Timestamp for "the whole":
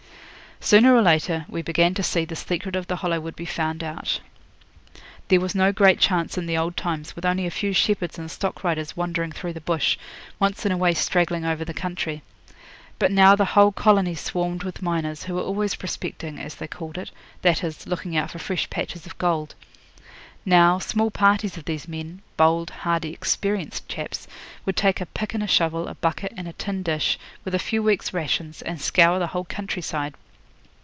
13.35-13.71, 29.17-29.45